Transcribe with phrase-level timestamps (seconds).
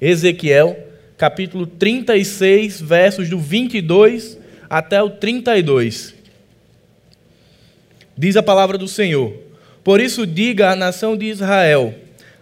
[0.00, 0.76] Ezequiel,
[1.16, 4.38] capítulo 36, versos do 22
[4.70, 6.14] até o 32.
[8.16, 9.34] Diz a palavra do Senhor:
[9.82, 11.94] Por isso diga à nação de Israel: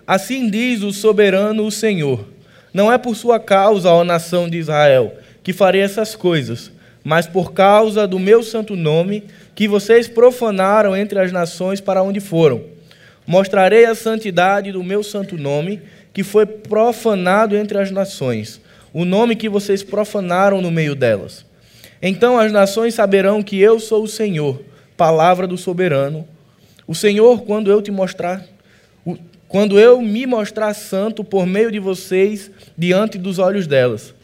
[0.07, 2.29] Assim diz o soberano o Senhor:
[2.75, 6.71] Não é por sua causa, ó nação de Israel, que farei essas coisas,
[7.03, 12.21] mas por causa do meu santo nome, que vocês profanaram entre as nações para onde
[12.21, 12.65] foram.
[13.27, 15.83] Mostrarei a santidade do meu santo nome,
[16.17, 18.59] que foi profanado entre as nações,
[18.91, 21.45] o nome que vocês profanaram no meio delas.
[22.01, 24.63] Então as nações saberão que eu sou o Senhor
[24.97, 26.27] palavra do soberano.
[26.87, 28.43] O Senhor, quando eu te mostrar,
[29.47, 34.15] quando eu me mostrar santo por meio de vocês diante dos olhos delas.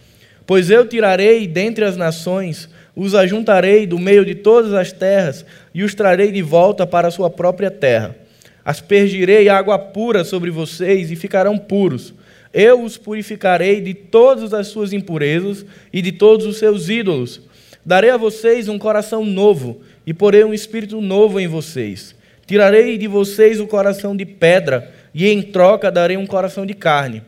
[0.46, 5.82] Pois eu tirarei dentre as nações, os ajuntarei do meio de todas as terras e
[5.82, 8.21] os trarei de volta para a sua própria terra.
[8.64, 12.14] Aspergirei água pura sobre vocês e ficarão puros.
[12.52, 17.40] Eu os purificarei de todas as suas impurezas e de todos os seus ídolos.
[17.84, 22.14] Darei a vocês um coração novo e porei um espírito novo em vocês.
[22.46, 27.22] Tirarei de vocês o coração de pedra, e em troca darei um coração de carne.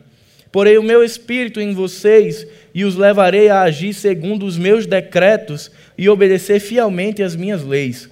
[0.51, 5.69] Porei o meu espírito em vocês e os levarei a agir segundo os meus decretos
[5.97, 8.09] e obedecer fielmente às minhas leis.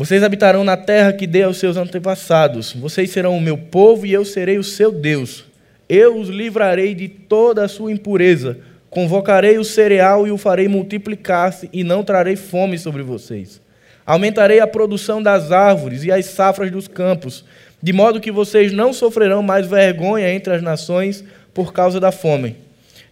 [0.00, 2.72] Vocês habitarão na terra que dei aos seus antepassados.
[2.72, 5.44] Vocês serão o meu povo e eu serei o seu Deus.
[5.88, 8.58] Eu os livrarei de toda a sua impureza
[8.90, 13.60] Convocarei o cereal e o farei multiplicar-se, e não trarei fome sobre vocês.
[14.04, 17.44] Aumentarei a produção das árvores e as safras dos campos,
[17.80, 22.56] de modo que vocês não sofrerão mais vergonha entre as nações por causa da fome.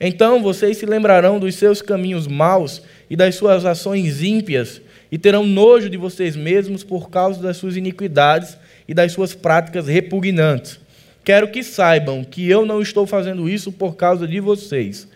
[0.00, 5.46] Então vocês se lembrarão dos seus caminhos maus e das suas ações ímpias, e terão
[5.46, 8.56] nojo de vocês mesmos por causa das suas iniquidades
[8.86, 10.80] e das suas práticas repugnantes.
[11.24, 15.08] Quero que saibam que eu não estou fazendo isso por causa de vocês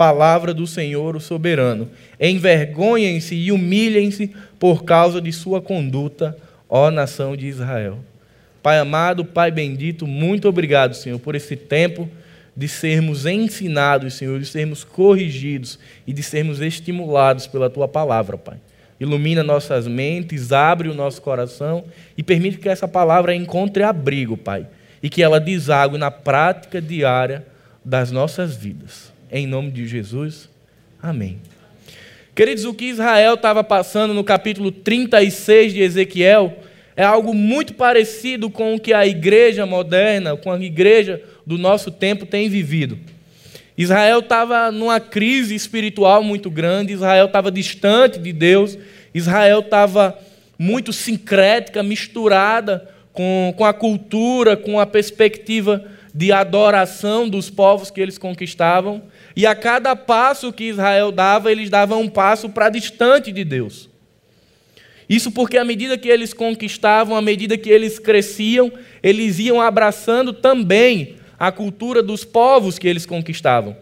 [0.00, 1.86] palavra do Senhor, o soberano.
[2.18, 6.34] Envergonhem-se e humilhem-se por causa de sua conduta,
[6.70, 7.98] ó nação de Israel.
[8.62, 12.08] Pai amado, Pai bendito, muito obrigado, Senhor, por esse tempo
[12.56, 18.56] de sermos ensinados, Senhor, de sermos corrigidos e de sermos estimulados pela tua palavra, Pai.
[19.00, 21.84] Ilumina nossas mentes, abre o nosso coração
[22.18, 24.66] e permite que essa palavra encontre abrigo, Pai,
[25.02, 27.46] e que ela desague na prática diária
[27.82, 29.10] das nossas vidas.
[29.32, 30.50] Em nome de Jesus.
[31.02, 31.38] Amém.
[32.34, 36.54] Queridos, o que Israel estava passando no capítulo 36 de Ezequiel
[36.94, 41.90] é algo muito parecido com o que a igreja moderna, com a igreja do nosso
[41.90, 42.98] tempo tem vivido.
[43.80, 48.76] Israel estava numa crise espiritual muito grande, Israel estava distante de Deus,
[49.14, 50.18] Israel estava
[50.58, 55.82] muito sincrética, misturada com, com a cultura, com a perspectiva
[56.14, 59.02] de adoração dos povos que eles conquistavam.
[59.34, 63.88] E a cada passo que Israel dava, eles davam um passo para distante de Deus.
[65.08, 68.70] Isso porque, à medida que eles conquistavam, à medida que eles cresciam,
[69.02, 73.74] eles iam abraçando também a cultura dos povos que eles conquistavam.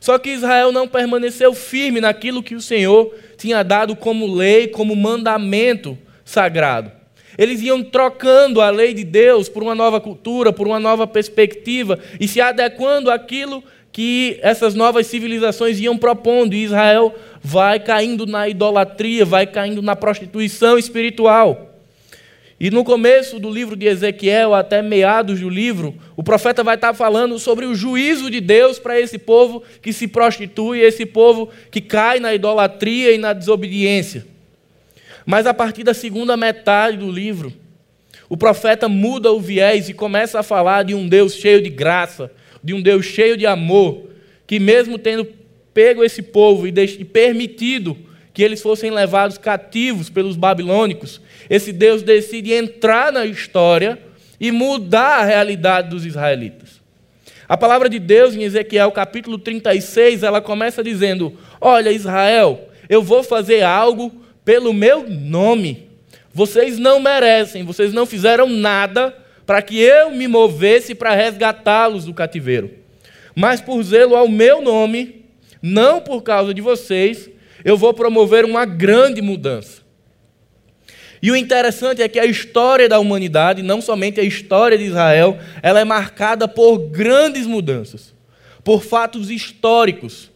[0.00, 4.96] Só que Israel não permaneceu firme naquilo que o Senhor tinha dado como lei, como
[4.96, 6.90] mandamento sagrado.
[7.36, 11.98] Eles iam trocando a lei de Deus por uma nova cultura, por uma nova perspectiva
[12.18, 18.48] e se adequando àquilo que essas novas civilizações iam propondo, e Israel vai caindo na
[18.48, 21.75] idolatria, vai caindo na prostituição espiritual.
[22.58, 26.94] E no começo do livro de Ezequiel, até meados do livro, o profeta vai estar
[26.94, 31.82] falando sobre o juízo de Deus para esse povo que se prostitui, esse povo que
[31.82, 34.26] cai na idolatria e na desobediência.
[35.26, 37.52] Mas a partir da segunda metade do livro,
[38.26, 42.32] o profeta muda o viés e começa a falar de um Deus cheio de graça,
[42.64, 44.08] de um Deus cheio de amor,
[44.46, 45.28] que mesmo tendo
[45.74, 47.98] pego esse povo e permitido
[48.32, 53.98] que eles fossem levados cativos pelos babilônicos, esse Deus decide entrar na história
[54.40, 56.80] e mudar a realidade dos israelitas.
[57.48, 63.22] A palavra de Deus em Ezequiel capítulo 36, ela começa dizendo: Olha, Israel, eu vou
[63.22, 64.12] fazer algo
[64.44, 65.88] pelo meu nome.
[66.34, 69.16] Vocês não merecem, vocês não fizeram nada
[69.46, 72.70] para que eu me movesse para resgatá-los do cativeiro.
[73.34, 75.24] Mas por zelo ao meu nome,
[75.62, 77.30] não por causa de vocês,
[77.64, 79.85] eu vou promover uma grande mudança.
[81.22, 85.38] E o interessante é que a história da humanidade, não somente a história de Israel,
[85.62, 88.14] ela é marcada por grandes mudanças,
[88.62, 90.30] por fatos históricos.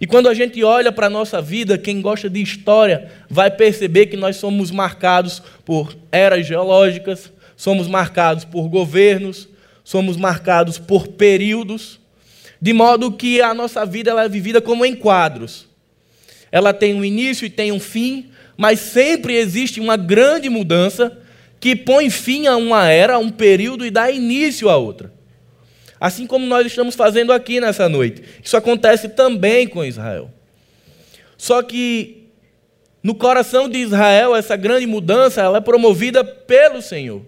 [0.00, 4.06] E quando a gente olha para a nossa vida, quem gosta de história vai perceber
[4.06, 9.48] que nós somos marcados por eras geológicas, somos marcados por governos,
[9.82, 11.98] somos marcados por períodos.
[12.60, 15.66] de modo que a nossa vida ela é vivida como em quadros.
[16.50, 21.16] Ela tem um início e tem um fim, mas sempre existe uma grande mudança
[21.60, 25.12] que põe fim a uma era, a um período e dá início a outra.
[26.00, 28.20] Assim como nós estamos fazendo aqui nessa noite.
[28.42, 30.28] Isso acontece também com Israel.
[31.36, 32.24] Só que
[33.00, 37.22] no coração de Israel, essa grande mudança ela é promovida pelo Senhor.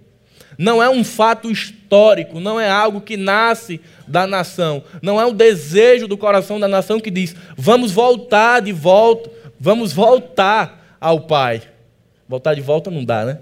[0.58, 5.32] Não é um fato histórico, não é algo que nasce da nação, não é o
[5.32, 11.62] desejo do coração da nação que diz: vamos voltar de volta, vamos voltar ao Pai.
[12.28, 13.38] Voltar de volta não dá, né?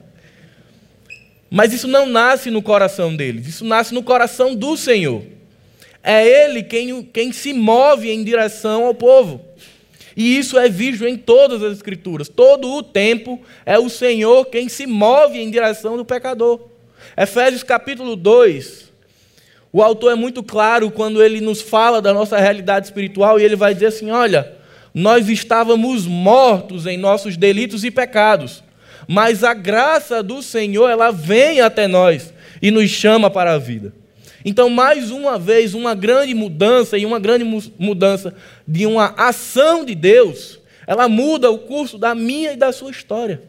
[1.50, 5.22] Mas isso não nasce no coração deles, isso nasce no coração do Senhor.
[6.02, 9.44] É Ele quem, quem se move em direção ao povo.
[10.16, 12.28] E isso é visto em todas as Escrituras.
[12.28, 16.60] Todo o tempo é o Senhor quem se move em direção do pecador.
[17.16, 18.88] Efésios capítulo 2.
[19.72, 23.54] O autor é muito claro quando ele nos fala da nossa realidade espiritual e ele
[23.54, 24.56] vai dizer assim: olha,
[24.94, 28.62] nós estávamos mortos em nossos delitos e pecados
[29.08, 33.94] mas a graça do Senhor, ela vem até nós e nos chama para a vida.
[34.44, 37.44] Então, mais uma vez, uma grande mudança e uma grande
[37.78, 38.34] mudança
[38.66, 43.42] de uma ação de Deus, ela muda o curso da minha e da sua história.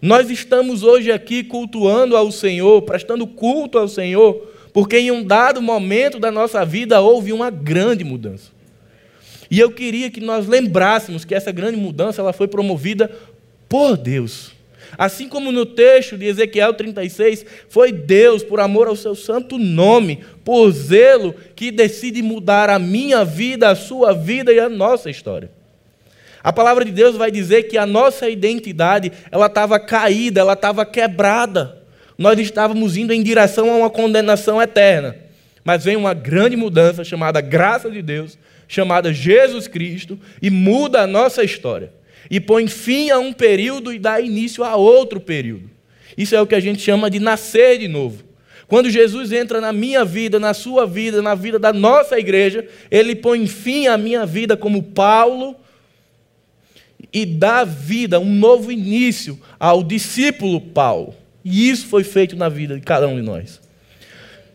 [0.00, 5.62] Nós estamos hoje aqui cultuando ao Senhor, prestando culto ao Senhor, porque em um dado
[5.62, 8.50] momento da nossa vida houve uma grande mudança.
[9.52, 13.10] E eu queria que nós lembrássemos que essa grande mudança ela foi promovida
[13.68, 14.50] por Deus.
[14.96, 20.20] Assim como no texto de Ezequiel 36, foi Deus, por amor ao seu santo nome,
[20.42, 25.50] por zelo, que decide mudar a minha vida, a sua vida e a nossa história.
[26.42, 30.86] A palavra de Deus vai dizer que a nossa identidade, ela estava caída, ela estava
[30.86, 31.76] quebrada.
[32.16, 35.14] Nós estávamos indo em direção a uma condenação eterna.
[35.62, 38.38] Mas vem uma grande mudança chamada graça de Deus,
[38.74, 41.92] chamada Jesus Cristo, e muda a nossa história
[42.30, 45.70] e põe fim a um período e dá início a outro período.
[46.16, 48.24] Isso é o que a gente chama de nascer de novo.
[48.66, 53.14] Quando Jesus entra na minha vida, na sua vida, na vida da nossa igreja, ele
[53.14, 55.56] põe fim à minha vida como Paulo
[57.12, 61.14] e dá vida, um novo início ao discípulo Paulo.
[61.44, 63.60] E isso foi feito na vida de cada um de nós.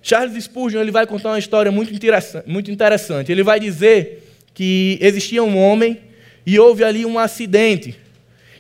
[0.02, 3.32] Charles Spurgeon ele vai contar uma história muito interessante.
[3.32, 4.24] Ele vai dizer
[4.54, 6.00] que existia um homem
[6.46, 8.00] e houve ali um acidente.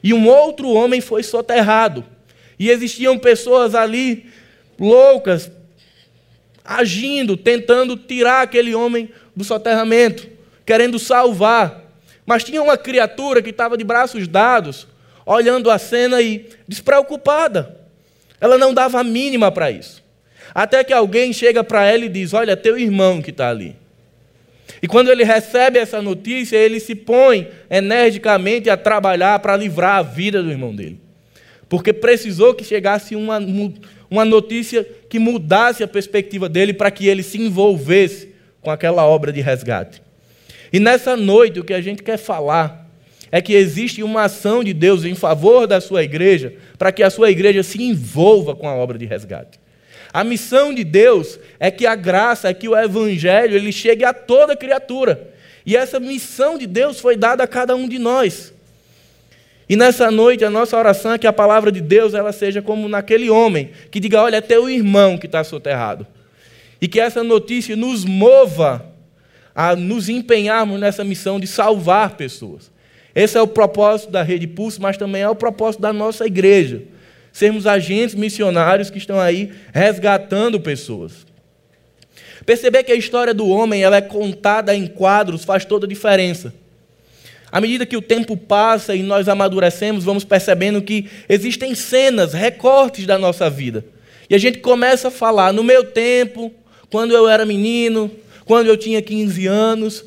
[0.04, 2.04] E um outro homem foi soterrado.
[2.60, 4.26] E existiam pessoas ali
[4.80, 5.52] loucas,
[6.64, 10.28] agindo, tentando tirar aquele homem do soterramento,
[10.66, 11.84] querendo salvar.
[12.26, 14.88] Mas tinha uma criatura que estava de braços dados,
[15.26, 17.80] olhando a cena e despreocupada.
[18.40, 20.04] Ela não dava a mínima para isso.
[20.58, 23.76] Até que alguém chega para ela e diz: Olha, teu irmão que está ali.
[24.82, 30.02] E quando ele recebe essa notícia, ele se põe energicamente a trabalhar para livrar a
[30.02, 31.00] vida do irmão dele.
[31.70, 33.38] Porque precisou que chegasse uma,
[34.10, 39.32] uma notícia que mudasse a perspectiva dele para que ele se envolvesse com aquela obra
[39.32, 40.02] de resgate.
[40.74, 42.90] E nessa noite, o que a gente quer falar
[43.32, 47.12] é que existe uma ação de Deus em favor da sua igreja, para que a
[47.12, 49.60] sua igreja se envolva com a obra de resgate.
[50.18, 54.12] A missão de Deus é que a graça, é que o evangelho, ele chegue a
[54.12, 55.30] toda criatura.
[55.64, 58.52] E essa missão de Deus foi dada a cada um de nós.
[59.70, 62.90] E nessa noite a nossa oração é que a palavra de Deus ela seja como
[62.90, 66.08] naquele homem que diga: olha, é teu irmão que está soterrado.
[66.82, 68.88] E que essa notícia nos mova
[69.54, 72.72] a nos empenharmos nessa missão de salvar pessoas.
[73.14, 76.97] Esse é o propósito da Rede Pulso, mas também é o propósito da nossa igreja
[77.38, 81.24] sermos agentes missionários que estão aí resgatando pessoas.
[82.48, 86.52] Perceber que a história do homem ela é contada em quadros faz toda a diferença.
[87.52, 93.06] À medida que o tempo passa e nós amadurecemos, vamos percebendo que existem cenas, recortes
[93.06, 93.86] da nossa vida.
[94.28, 96.52] E a gente começa a falar: no meu tempo,
[96.90, 98.10] quando eu era menino,
[98.46, 100.06] quando eu tinha 15 anos,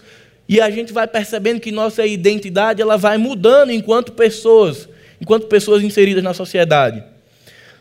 [0.48, 4.88] e a gente vai percebendo que nossa identidade ela vai mudando enquanto pessoas,
[5.20, 7.04] enquanto pessoas inseridas na sociedade.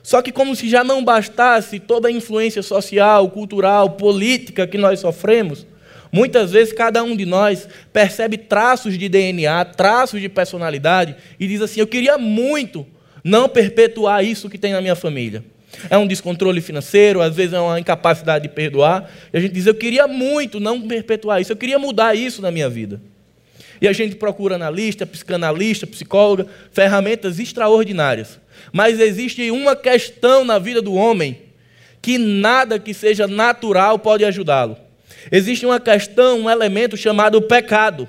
[0.10, 5.02] Só que, como se já não bastasse toda a influência social, cultural, política que nós
[5.02, 5.68] sofremos,
[6.12, 11.62] muitas vezes cada um de nós percebe traços de DNA, traços de personalidade e diz
[11.62, 12.88] assim: Eu queria muito
[13.24, 15.44] não perpetuar isso que tem na minha família.
[15.92, 19.08] É um descontrole financeiro, às vezes é uma incapacidade de perdoar.
[19.32, 22.50] E a gente diz: Eu queria muito não perpetuar isso, eu queria mudar isso na
[22.50, 23.00] minha vida.
[23.80, 28.40] E a gente procura analista, psicanalista, psicóloga, ferramentas extraordinárias.
[28.72, 31.42] Mas existe uma questão na vida do homem
[32.02, 34.78] que nada que seja natural pode ajudá-lo.
[35.32, 38.08] Existe uma questão, um elemento chamado pecado.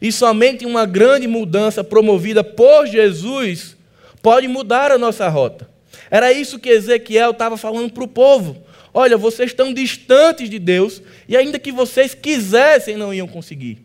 [0.00, 3.76] E somente uma grande mudança promovida por Jesus
[4.20, 5.68] pode mudar a nossa rota.
[6.10, 8.62] Era isso que Ezequiel estava falando para o povo.
[8.92, 13.78] Olha, vocês estão distantes de Deus e ainda que vocês quisessem, não iam conseguir.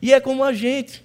[0.00, 1.02] E é como a gente,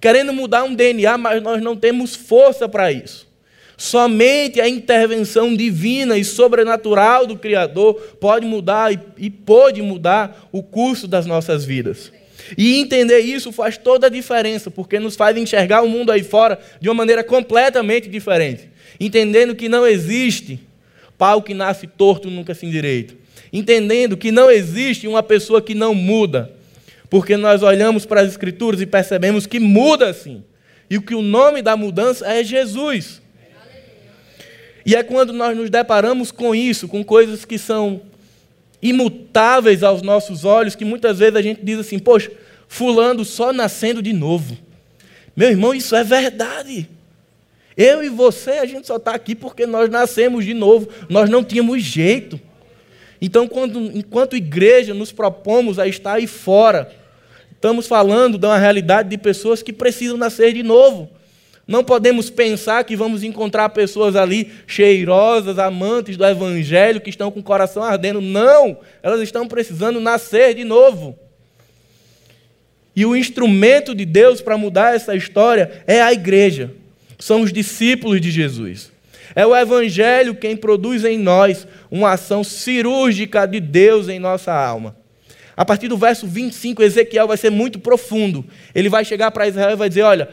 [0.00, 3.28] querendo mudar um DNA, mas nós não temos força para isso.
[3.76, 10.62] Somente a intervenção divina e sobrenatural do Criador pode mudar e, e pode mudar o
[10.62, 12.12] curso das nossas vidas.
[12.58, 16.58] E entender isso faz toda a diferença, porque nos faz enxergar o mundo aí fora
[16.80, 18.68] de uma maneira completamente diferente.
[18.98, 20.60] Entendendo que não existe
[21.16, 23.14] pau que nasce torto nunca se endireita.
[23.52, 26.50] Entendendo que não existe uma pessoa que não muda.
[27.10, 30.44] Porque nós olhamos para as Escrituras e percebemos que muda sim.
[30.88, 33.20] E que o nome da mudança é Jesus.
[34.86, 38.00] E é quando nós nos deparamos com isso, com coisas que são
[38.80, 42.30] imutáveis aos nossos olhos, que muitas vezes a gente diz assim: Poxa,
[42.66, 44.56] Fulano só nascendo de novo.
[45.36, 46.88] Meu irmão, isso é verdade.
[47.76, 51.42] Eu e você, a gente só está aqui porque nós nascemos de novo, nós não
[51.42, 52.40] tínhamos jeito.
[53.20, 56.90] Então, quando, enquanto igreja, nos propomos a estar aí fora,
[57.60, 61.10] estamos falando de uma realidade de pessoas que precisam nascer de novo.
[61.68, 67.40] Não podemos pensar que vamos encontrar pessoas ali cheirosas, amantes do Evangelho, que estão com
[67.40, 68.22] o coração ardendo.
[68.22, 68.78] Não!
[69.02, 71.18] Elas estão precisando nascer de novo.
[72.96, 76.72] E o instrumento de Deus para mudar essa história é a igreja.
[77.18, 78.90] São os discípulos de Jesus.
[79.34, 84.96] É o Evangelho quem produz em nós uma ação cirúrgica de Deus em nossa alma.
[85.60, 88.46] A partir do verso 25, Ezequiel vai ser muito profundo.
[88.74, 90.30] Ele vai chegar para Israel e vai dizer: Olha,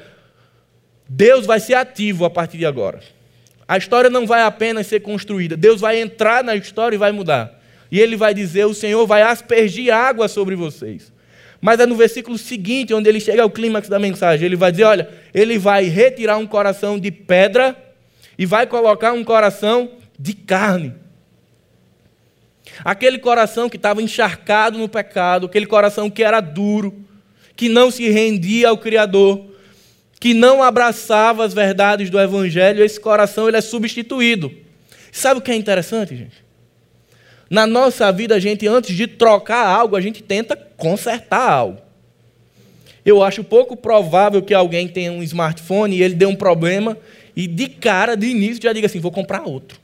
[1.09, 3.01] Deus vai ser ativo a partir de agora.
[3.67, 7.61] A história não vai apenas ser construída, Deus vai entrar na história e vai mudar.
[7.91, 11.11] E ele vai dizer: O Senhor vai aspergir água sobre vocês.
[11.59, 14.85] Mas é no versículo seguinte, onde ele chega ao clímax da mensagem, ele vai dizer:
[14.85, 17.75] Olha, ele vai retirar um coração de pedra
[18.37, 20.93] e vai colocar um coração de carne.
[22.83, 27.05] Aquele coração que estava encharcado no pecado, aquele coração que era duro,
[27.55, 29.45] que não se rendia ao Criador,
[30.19, 34.51] que não abraçava as verdades do Evangelho, esse coração ele é substituído.
[35.11, 36.45] Sabe o que é interessante, gente?
[37.49, 41.81] Na nossa vida, a gente, antes de trocar algo, a gente tenta consertar algo.
[43.05, 46.97] Eu acho pouco provável que alguém tenha um smartphone e ele dê um problema
[47.35, 49.79] e de cara, de início, já diga assim: vou comprar outro.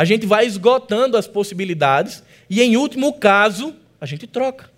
[0.00, 4.70] A gente vai esgotando as possibilidades e, em último caso, a gente troca.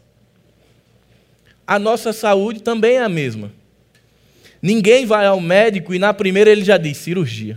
[1.65, 3.53] A nossa saúde também é a mesma.
[4.61, 7.57] Ninguém vai ao médico e na primeira ele já diz cirurgia.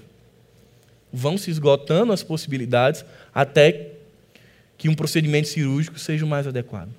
[1.12, 3.03] Vão se esgotando as possibilidades
[3.34, 3.93] até
[4.77, 6.91] que um procedimento cirúrgico seja o mais adequado.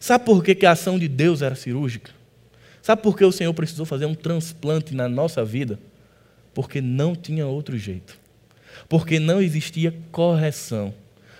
[0.00, 2.12] Sabe por que, a ação de Deus era cirúrgica?
[2.80, 5.78] Sabe por que o Senhor precisou fazer um transplante na nossa vida?
[6.54, 8.21] Porque não tinha outro jeito.
[8.92, 10.92] Porque não existia correção.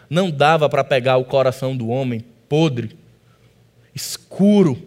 [0.09, 2.97] Não dava para pegar o coração do homem podre,
[3.95, 4.81] escuro,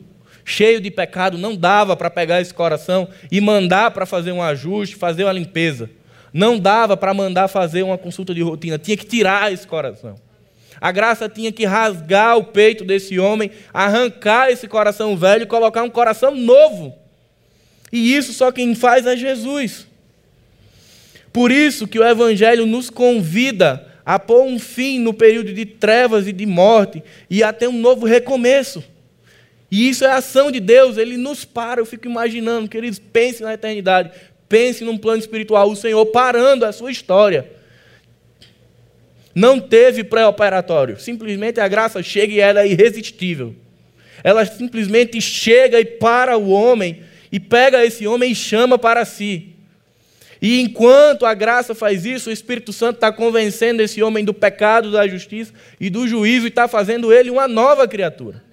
[0.44, 4.96] cheio de pecado, não dava para pegar esse coração e mandar para fazer um ajuste,
[4.96, 5.92] fazer uma limpeza.
[6.34, 10.16] Não dava para mandar fazer uma consulta de rotina, tinha que tirar esse coração.
[10.82, 15.84] A graça tinha que rasgar o peito desse homem, arrancar esse coração velho e colocar
[15.84, 16.96] um coração novo.
[17.92, 19.86] E isso só quem faz é Jesus.
[21.36, 26.30] Por isso que o Evangelho nos convida a pôr um fim no período de trevas
[26.30, 28.82] e de morte e a ter um novo recomeço.
[29.70, 31.82] E isso é a ação de Deus, ele nos para.
[31.82, 34.12] Eu fico imaginando, queridos, pense na eternidade,
[34.48, 37.52] pense num plano espiritual, o Senhor parando a sua história.
[39.36, 43.54] Não teve pré-operatório, simplesmente a graça chega e ela é irresistível.
[44.24, 49.55] Ela simplesmente chega e para o homem e pega esse homem e chama para si.
[50.42, 54.92] E enquanto a graça faz isso, o Espírito Santo está convencendo esse homem do pecado,
[54.92, 58.46] da justiça e do juízo e está fazendo ele uma nova criatura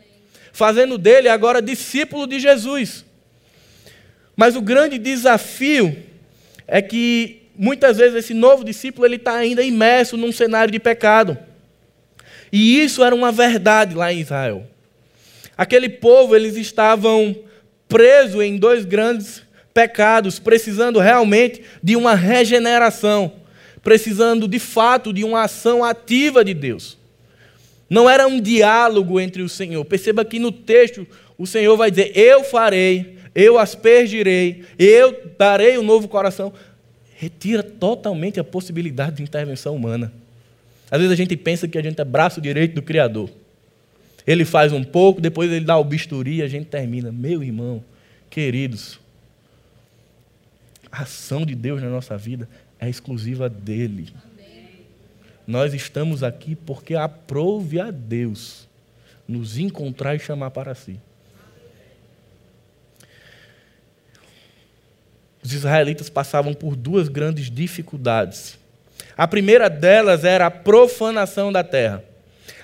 [0.52, 3.04] fazendo dele agora discípulo de Jesus.
[4.36, 5.96] Mas o grande desafio
[6.68, 11.36] é que muitas vezes esse novo discípulo ele está ainda imerso num cenário de pecado.
[12.52, 14.66] E isso era uma verdade lá em Israel.
[15.56, 17.34] Aquele povo eles estavam
[17.88, 23.32] presos em dois grandes pecados, precisando realmente de uma regeneração,
[23.82, 26.98] precisando de fato de uma ação ativa de Deus.
[27.88, 29.84] Não era um diálogo entre o Senhor.
[29.84, 35.82] Perceba que no texto o Senhor vai dizer: Eu farei, eu aspergirei, eu darei um
[35.82, 36.52] novo coração.
[37.14, 40.12] Retira totalmente a possibilidade de intervenção humana.
[40.90, 43.30] Às vezes a gente pensa que a gente é braço direito do Criador.
[44.26, 47.10] Ele faz um pouco, depois ele dá o bisturi e a gente termina.
[47.10, 47.82] Meu irmão,
[48.30, 48.98] queridos,
[50.92, 52.46] a ação de Deus na nossa vida
[52.78, 54.12] é exclusiva dele.
[55.46, 58.68] Nós estamos aqui porque aprove a Deus
[59.26, 61.00] nos encontrar e chamar para si.
[65.42, 68.58] Os israelitas passavam por duas grandes dificuldades.
[69.16, 72.04] A primeira delas era a profanação da terra.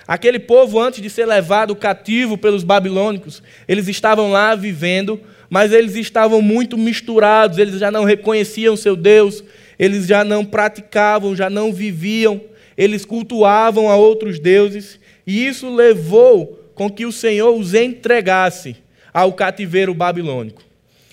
[0.07, 5.95] Aquele povo, antes de ser levado cativo pelos babilônicos, eles estavam lá vivendo, mas eles
[5.95, 9.43] estavam muito misturados, eles já não reconheciam seu Deus,
[9.77, 12.41] eles já não praticavam, já não viviam,
[12.77, 18.75] eles cultuavam a outros deuses, e isso levou com que o Senhor os entregasse
[19.13, 20.61] ao cativeiro babilônico.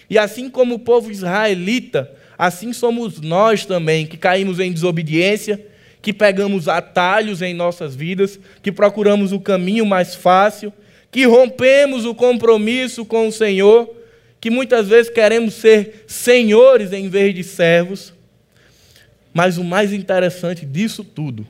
[0.08, 5.64] E assim como o povo israelita, assim somos nós também, que caímos em desobediência,
[6.00, 10.72] que pegamos atalhos em nossas vidas, que procuramos o caminho mais fácil,
[11.10, 13.92] que rompemos o compromisso com o Senhor,
[14.46, 18.14] que muitas vezes queremos ser senhores em vez de servos.
[19.34, 21.44] Mas o mais interessante disso tudo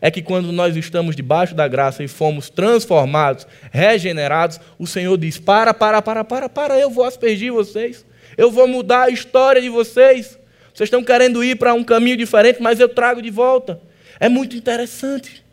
[0.00, 5.38] é que quando nós estamos debaixo da graça e fomos transformados, regenerados, o Senhor diz:
[5.38, 8.06] para, para, para, para, para, eu vou aspergir vocês,
[8.38, 10.38] eu vou mudar a história de vocês.
[10.72, 13.80] Vocês estão querendo ir para um caminho diferente, mas eu trago de volta.
[14.20, 15.44] É muito interessante.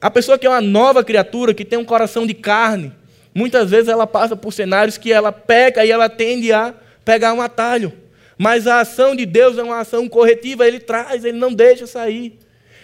[0.00, 2.92] A pessoa que é uma nova criatura, que tem um coração de carne,
[3.38, 7.40] muitas vezes ela passa por cenários que ela peca e ela tende a pegar um
[7.40, 7.92] atalho.
[8.36, 12.38] Mas a ação de Deus é uma ação corretiva, ele traz, ele não deixa sair.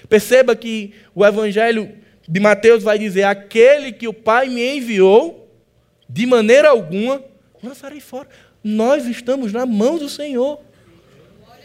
[0.09, 1.93] Perceba que o Evangelho
[2.29, 5.49] de Mateus vai dizer: aquele que o Pai me enviou,
[6.09, 7.23] de maneira alguma,
[7.63, 8.29] lançarei fora.
[8.63, 10.61] Nós estamos na mão do Senhor.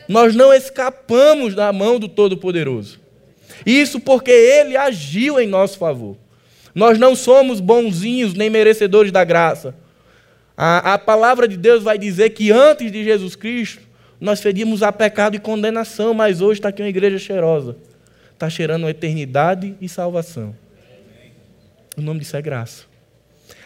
[0.08, 3.00] Nós não escapamos da mão do Todo-Poderoso.
[3.66, 6.18] Isso porque Ele agiu em nosso favor.
[6.80, 9.76] Nós não somos bonzinhos nem merecedores da graça.
[10.58, 13.84] A, a palavra de Deus vai dizer que antes de Jesus Cristo,
[14.20, 17.76] nós fedíamos a pecado e condenação, mas hoje está aqui uma igreja cheirosa
[18.40, 20.56] está cheirando eternidade e salvação.
[21.98, 22.86] O nome disso é graça.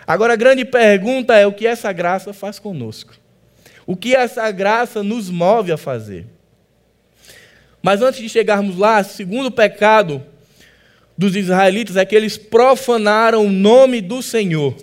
[0.08, 3.14] Agora a grande pergunta é o que essa graça faz conosco.
[3.86, 6.26] O que essa graça nos move a fazer.
[7.84, 10.26] Mas antes de chegarmos lá, segundo pecado
[11.18, 14.76] dos israelitas é que eles profanaram o nome do Senhor.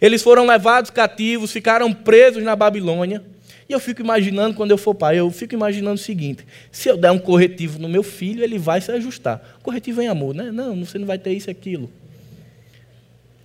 [0.00, 3.22] Eles foram levados cativos, ficaram presos na Babilônia.
[3.68, 6.96] E eu fico imaginando, quando eu for pai, eu fico imaginando o seguinte: se eu
[6.96, 9.58] der um corretivo no meu filho, ele vai se ajustar.
[9.62, 10.50] Corretivo em amor, né?
[10.50, 11.90] Não, você não vai ter isso e aquilo.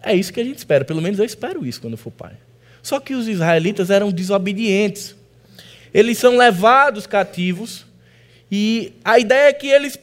[0.02, 2.34] É isso que a gente espera, pelo menos eu espero isso quando eu for pai.
[2.82, 5.16] Só que os israelitas eram desobedientes.
[5.94, 7.86] Eles são levados cativos
[8.52, 9.98] e a ideia é que eles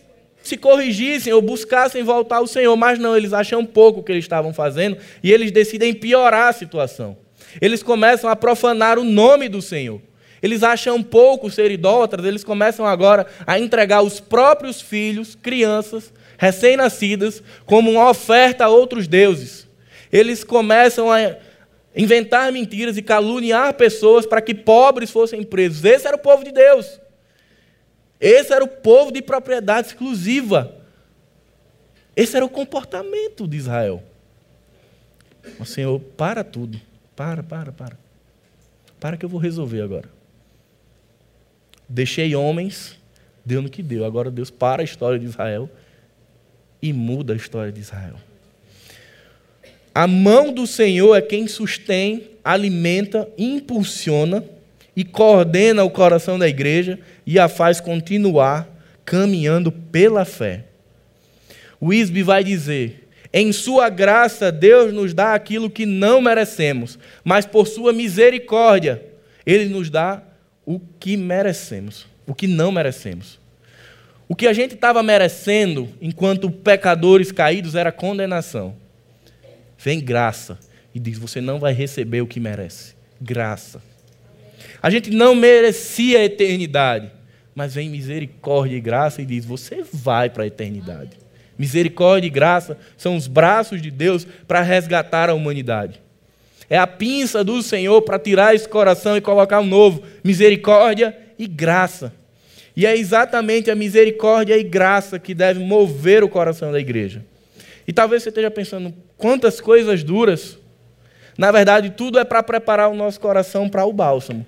[0.50, 4.24] se corrigissem ou buscassem voltar ao Senhor, mas não, eles acham pouco o que eles
[4.24, 7.16] estavam fazendo e eles decidem piorar a situação.
[7.60, 10.00] Eles começam a profanar o nome do Senhor.
[10.42, 17.42] Eles acham pouco ser idólatras, eles começam agora a entregar os próprios filhos, crianças, recém-nascidas,
[17.64, 19.68] como uma oferta a outros deuses.
[20.12, 21.36] Eles começam a
[21.94, 25.84] inventar mentiras e caluniar pessoas para que pobres fossem presos.
[25.84, 26.99] Esse era o povo de Deus.
[28.20, 30.74] Esse era o povo de propriedade exclusiva.
[32.14, 34.02] Esse era o comportamento de Israel.
[35.58, 36.78] O Senhor, para tudo.
[37.16, 37.98] Para, para, para.
[38.98, 40.08] Para que eu vou resolver agora.
[41.88, 42.98] Deixei homens,
[43.44, 44.04] deu no que deu.
[44.04, 45.70] Agora Deus para a história de Israel
[46.82, 48.16] e muda a história de Israel.
[49.94, 54.44] A mão do Senhor é quem sustém, alimenta, impulsiona
[54.96, 58.68] e coordena o coração da igreja e a faz continuar
[59.04, 60.64] caminhando pela fé.
[61.80, 67.46] O Isbe vai dizer: em Sua graça, Deus nos dá aquilo que não merecemos, mas
[67.46, 69.02] por Sua misericórdia,
[69.46, 70.22] Ele nos dá
[70.66, 73.38] o que merecemos, o que não merecemos.
[74.28, 78.76] O que a gente estava merecendo enquanto pecadores caídos era condenação.
[79.76, 80.58] Vem graça
[80.94, 82.94] e diz: você não vai receber o que merece.
[83.20, 83.89] Graça.
[84.82, 87.10] A gente não merecia a eternidade,
[87.54, 91.18] mas vem misericórdia e graça e diz: você vai para a eternidade.
[91.58, 96.00] Misericórdia e graça são os braços de Deus para resgatar a humanidade.
[96.70, 100.02] É a pinça do Senhor para tirar esse coração e colocar um novo.
[100.24, 102.14] Misericórdia e graça.
[102.76, 107.22] E é exatamente a misericórdia e graça que deve mover o coração da igreja.
[107.86, 110.56] E talvez você esteja pensando, quantas coisas duras.
[111.36, 114.46] Na verdade, tudo é para preparar o nosso coração para o bálsamo.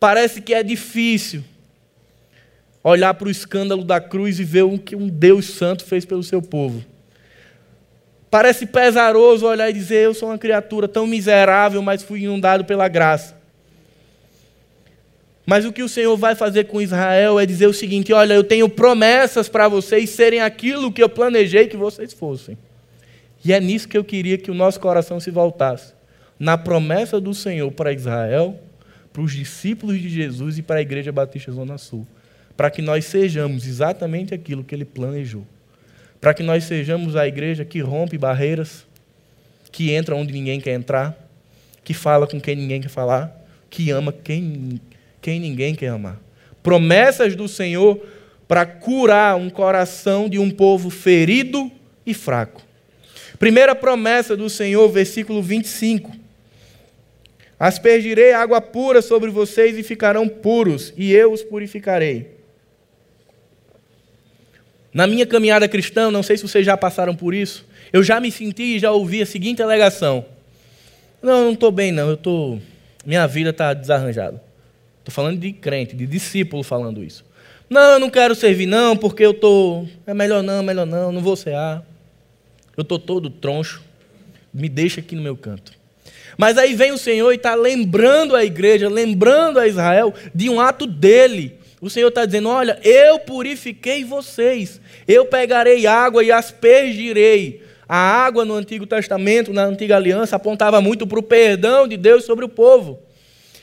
[0.00, 1.42] Parece que é difícil
[2.82, 6.22] olhar para o escândalo da cruz e ver o que um Deus santo fez pelo
[6.22, 6.84] seu povo.
[8.30, 12.86] Parece pesaroso olhar e dizer: Eu sou uma criatura tão miserável, mas fui inundado pela
[12.88, 13.36] graça.
[15.46, 18.44] Mas o que o Senhor vai fazer com Israel é dizer o seguinte: Olha, eu
[18.44, 22.56] tenho promessas para vocês serem aquilo que eu planejei que vocês fossem.
[23.44, 25.94] E é nisso que eu queria que o nosso coração se voltasse
[26.38, 28.60] na promessa do Senhor para Israel,
[29.18, 32.06] para os discípulos de Jesus e para a Igreja Batista Zona Sul.
[32.56, 35.44] Para que nós sejamos exatamente aquilo que ele planejou
[36.20, 38.86] para que nós sejamos a igreja que rompe barreiras,
[39.70, 41.16] que entra onde ninguém quer entrar,
[41.84, 43.32] que fala com quem ninguém quer falar,
[43.70, 44.80] que ama quem,
[45.22, 46.18] quem ninguém quer amar.
[46.62, 48.04] Promessas do Senhor
[48.46, 51.70] para curar um coração de um povo ferido
[52.04, 52.62] e fraco.
[53.38, 56.27] Primeira promessa do Senhor, versículo 25.
[57.58, 62.38] Aspergirei água pura sobre vocês e ficarão puros, e eu os purificarei.
[64.92, 68.30] Na minha caminhada cristã, não sei se vocês já passaram por isso, eu já me
[68.30, 70.24] senti e já ouvi a seguinte alegação:
[71.22, 72.58] Não, não estou bem, não, eu tô,
[73.04, 74.42] minha vida está desarranjada.
[74.98, 77.24] Estou falando de crente, de discípulo falando isso.
[77.68, 79.86] Não, eu não quero servir, não, porque eu tô.
[80.06, 81.82] É melhor não, melhor não, não vou cear.
[82.76, 83.82] Eu estou todo troncho.
[84.52, 85.77] Me deixa aqui no meu canto.
[86.38, 90.58] Mas aí vem o Senhor e está lembrando a igreja, lembrando a Israel de um
[90.58, 97.62] ato dele o Senhor está dizendo: Olha, eu purifiquei vocês, eu pegarei água e aspergirei.
[97.88, 102.24] A água no Antigo Testamento, na Antiga Aliança, apontava muito para o perdão de Deus
[102.24, 102.98] sobre o povo.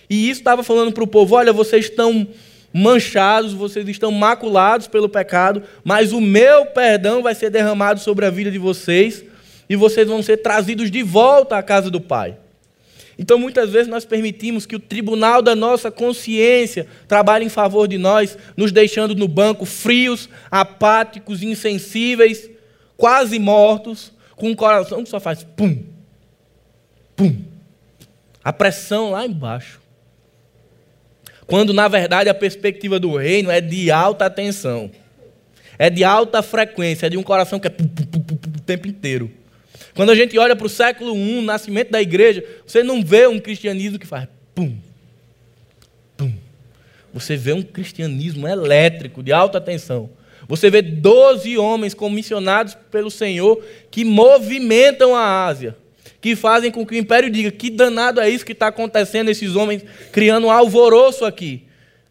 [0.09, 2.27] E isso estava falando para o povo: olha, vocês estão
[2.73, 8.29] manchados, vocês estão maculados pelo pecado, mas o meu perdão vai ser derramado sobre a
[8.29, 9.23] vida de vocês
[9.69, 12.37] e vocês vão ser trazidos de volta à casa do Pai.
[13.17, 17.97] Então, muitas vezes, nós permitimos que o tribunal da nossa consciência trabalhe em favor de
[17.97, 22.49] nós, nos deixando no banco frios, apáticos, insensíveis,
[22.97, 25.83] quase mortos, com um coração que só faz pum,
[27.15, 27.41] pum.
[28.43, 29.81] A pressão lá embaixo.
[31.47, 34.91] Quando, na verdade, a perspectiva do reino é de alta tensão,
[35.77, 38.87] é de alta frequência, é de um coração que é pum, pum, pum, o tempo
[38.87, 39.31] inteiro.
[39.95, 43.39] Quando a gente olha para o século I, nascimento da igreja, você não vê um
[43.39, 44.75] cristianismo que faz pum,
[46.17, 46.33] pum.
[47.13, 50.09] Você vê um cristianismo elétrico, de alta tensão.
[50.49, 55.77] Você vê 12 homens comissionados pelo Senhor que movimentam a Ásia,
[56.19, 59.55] que fazem com que o império diga: que danado é isso que está acontecendo, esses
[59.55, 61.63] homens criando um alvoroço aqui.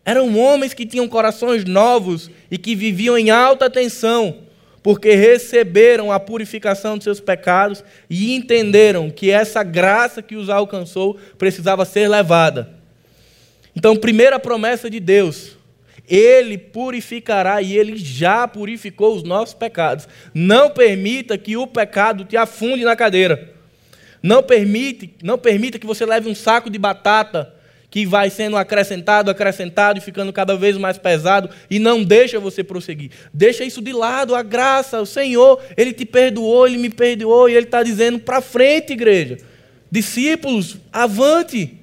[0.07, 4.44] Eram homens que tinham corações novos e que viviam em alta tensão
[4.85, 11.19] porque receberam a purificação dos seus pecados e entenderam que essa graça que os alcançou
[11.39, 12.69] precisava ser levada.
[13.75, 15.57] Então, primeira promessa de Deus,
[16.07, 20.07] ele purificará e ele já purificou os nossos pecados.
[20.35, 23.55] Não permita que o pecado te afunde na cadeira.
[24.23, 27.54] Não permite, não permita que você leve um saco de batata
[27.95, 32.65] que vai sendo acrescentado, acrescentado e ficando cada vez mais pesado e não deixa você
[32.65, 33.13] prosseguir.
[33.33, 37.55] Deixa isso de lado, a graça, o Senhor, Ele te perdoou, Ele me perdoou e
[37.55, 39.39] Ele está dizendo para frente, igreja.
[39.89, 41.79] Discípulos, avante.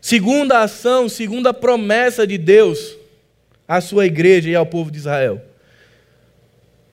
[0.00, 2.96] Segunda ação, segunda promessa de Deus
[3.66, 5.42] à sua igreja e ao povo de Israel.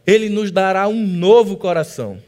[0.03, 2.19] Ele nos dará um novo coração.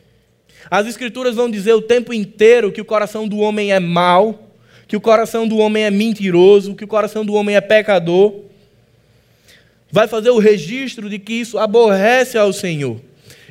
[0.69, 4.50] As Escrituras vão dizer o tempo inteiro que o coração do homem é mau,
[4.91, 8.41] que o coração do homem é mentiroso, que o coração do homem é pecador.
[9.89, 12.99] Vai fazer o registro de que isso aborrece ao Senhor.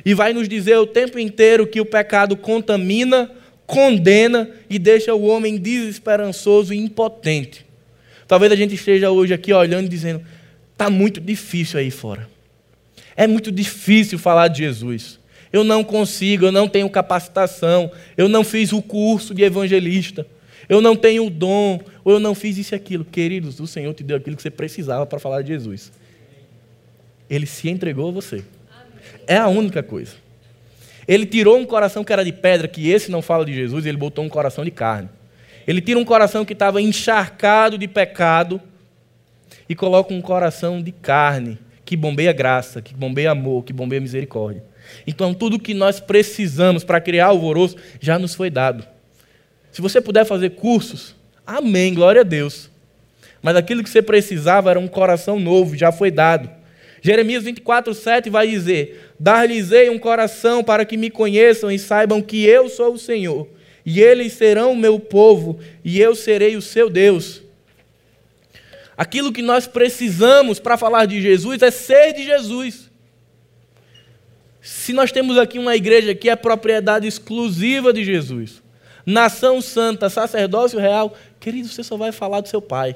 [0.05, 3.31] E vai nos dizer o tempo inteiro que o pecado contamina,
[3.65, 7.65] condena e deixa o homem desesperançoso e impotente.
[8.27, 10.21] Talvez a gente esteja hoje aqui olhando e dizendo:
[10.73, 12.29] está muito difícil aí fora.
[13.15, 15.19] É muito difícil falar de Jesus.
[15.51, 20.27] Eu não consigo, eu não tenho capacitação, eu não fiz o curso de evangelista
[20.71, 23.03] eu não tenho o dom, ou eu não fiz isso e aquilo.
[23.03, 25.91] Queridos, o Senhor te deu aquilo que você precisava para falar de Jesus.
[27.29, 28.41] Ele se entregou a você.
[29.27, 30.13] É a única coisa.
[31.05, 33.97] Ele tirou um coração que era de pedra, que esse não fala de Jesus, ele
[33.97, 35.09] botou um coração de carne.
[35.67, 38.61] Ele tira um coração que estava encharcado de pecado
[39.67, 44.63] e coloca um coração de carne, que bombeia graça, que bombeia amor, que bombeia misericórdia.
[45.05, 48.87] Então, tudo que nós precisamos para criar alvoroço já nos foi dado.
[49.71, 52.69] Se você puder fazer cursos, amém, glória a Deus.
[53.41, 56.49] Mas aquilo que você precisava era um coração novo, já foi dado.
[57.01, 62.45] Jeremias 24, 7 vai dizer: Dar-lhes-ei um coração para que me conheçam e saibam que
[62.45, 63.47] eu sou o Senhor,
[63.85, 67.41] e eles serão o meu povo, e eu serei o seu Deus.
[68.95, 72.91] Aquilo que nós precisamos para falar de Jesus é ser de Jesus.
[74.61, 78.60] Se nós temos aqui uma igreja que é propriedade exclusiva de Jesus,
[79.05, 82.95] nação santa, sacerdócio real, querido, você só vai falar do seu pai.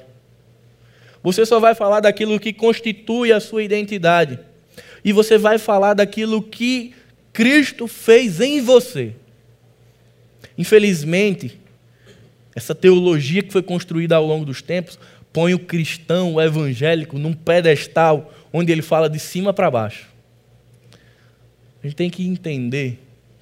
[1.24, 4.40] Você só vai falar daquilo que constitui a sua identidade.
[5.04, 6.94] E você vai falar daquilo que
[7.34, 9.14] Cristo fez em você.
[10.58, 11.60] Infelizmente,
[12.56, 14.98] essa teologia que foi construída ao longo dos tempos
[15.34, 20.08] põe o cristão, o evangélico, num pedestal onde ele fala de cima para baixo.
[21.84, 23.00] A gente tem que entender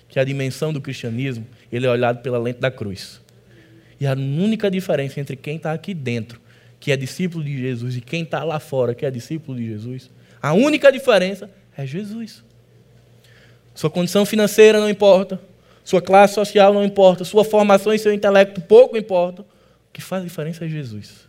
[0.10, 3.22] que a dimensão do cristianismo ele é olhado pela lente da cruz.
[4.00, 6.40] E a única diferença entre quem está aqui dentro,
[6.80, 10.12] que é discípulo de Jesus, e quem está lá fora, que é discípulo de Jesus,
[10.42, 12.44] a única diferença é Jesus.
[13.74, 15.40] Sua condição financeira não importa,
[15.84, 19.42] sua classe social não importa, sua formação e seu intelecto pouco importa.
[19.42, 19.46] O
[19.94, 21.28] que faz diferença é Jesus.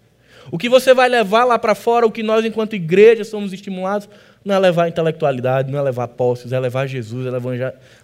[0.51, 4.09] O que você vai levar lá para fora, o que nós, enquanto igreja, somos estimulados,
[4.45, 7.31] não é levar intelectualidade, não é levar posses, é levar Jesus, é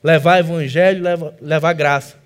[0.02, 2.19] levar evangelho, levar, levar graça.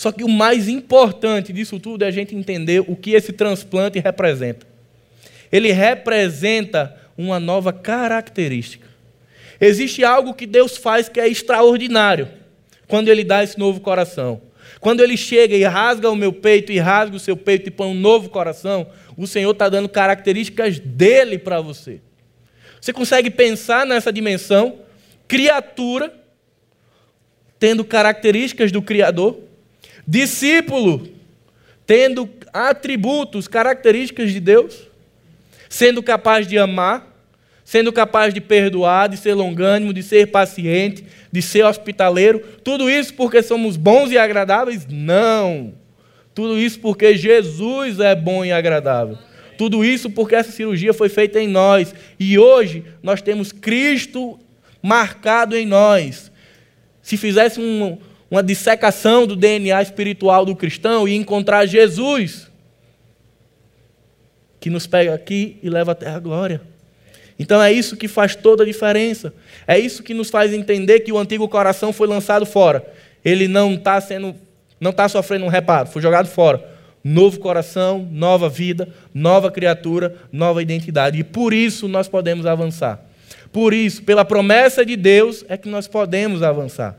[0.00, 3.98] Só que o mais importante disso tudo é a gente entender o que esse transplante
[3.98, 4.66] representa.
[5.52, 8.88] Ele representa uma nova característica.
[9.60, 12.30] Existe algo que Deus faz que é extraordinário
[12.88, 14.40] quando Ele dá esse novo coração.
[14.80, 17.88] Quando Ele chega e rasga o meu peito e rasga o seu peito e põe
[17.88, 18.86] um novo coração,
[19.18, 22.00] o Senhor está dando características dele para você.
[22.80, 24.78] Você consegue pensar nessa dimensão?
[25.28, 26.10] Criatura,
[27.58, 29.49] tendo características do Criador.
[30.10, 31.08] Discípulo,
[31.86, 34.88] tendo atributos, características de Deus.
[35.68, 37.10] Sendo capaz de amar
[37.70, 42.40] sendo capaz de perdoar, de ser longânimo, de ser paciente, de ser hospitaleiro.
[42.64, 44.88] Tudo isso porque somos bons e agradáveis?
[44.90, 45.72] Não.
[46.34, 49.16] Tudo isso porque Jesus é bom e agradável.
[49.56, 51.94] Tudo isso porque essa cirurgia foi feita em nós.
[52.18, 54.36] E hoje nós temos Cristo
[54.82, 56.32] marcado em nós.
[57.00, 57.98] Se fizesse um,
[58.30, 62.48] uma dissecação do DNA espiritual do cristão e encontrar Jesus,
[64.60, 66.60] que nos pega aqui e leva até a glória.
[67.38, 69.32] Então é isso que faz toda a diferença.
[69.66, 72.86] É isso que nos faz entender que o antigo coração foi lançado fora.
[73.24, 74.34] Ele não está sendo,
[74.78, 76.62] não está sofrendo um reparo, foi jogado fora.
[77.02, 81.18] Novo coração, nova vida, nova criatura, nova identidade.
[81.18, 83.02] E por isso nós podemos avançar.
[83.50, 86.96] Por isso, pela promessa de Deus, é que nós podemos avançar.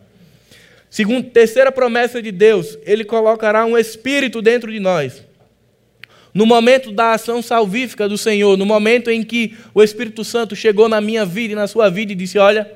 [0.91, 5.23] Segundo, terceira promessa de Deus, Ele colocará um espírito dentro de nós
[6.33, 10.87] no momento da ação salvífica do Senhor, no momento em que o Espírito Santo chegou
[10.87, 12.71] na minha vida e na sua vida e disse: Olha,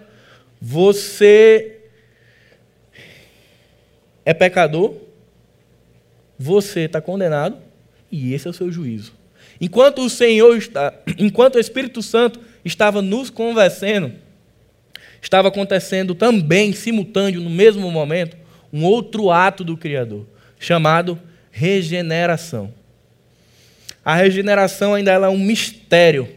[0.61, 1.77] você
[4.25, 4.95] é pecador,
[6.37, 7.57] você está condenado
[8.11, 9.13] e esse é o seu juízo.
[9.59, 14.11] Enquanto o Senhor está, enquanto o Espírito Santo estava nos convencendo,
[15.25, 18.37] estava acontecendo também, simultâneo, no mesmo momento,
[18.71, 20.25] um outro ato do Criador,
[20.59, 21.19] chamado
[21.51, 22.73] regeneração.
[24.03, 26.29] A regeneração ainda é um mistério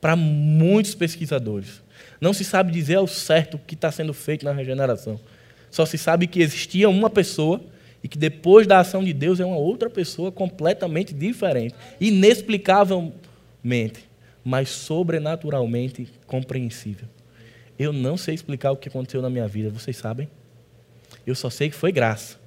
[0.00, 1.82] para muitos pesquisadores.
[2.20, 5.20] Não se sabe dizer ao certo o que está sendo feito na regeneração.
[5.70, 7.60] Só se sabe que existia uma pessoa
[8.02, 14.08] e que depois da ação de Deus é uma outra pessoa completamente diferente, inexplicavelmente,
[14.42, 17.06] mas sobrenaturalmente compreensível.
[17.78, 20.28] Eu não sei explicar o que aconteceu na minha vida, vocês sabem?
[21.26, 22.38] Eu só sei que foi graça.